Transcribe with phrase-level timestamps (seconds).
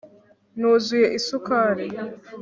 [0.59, 1.85] nuzuye isukari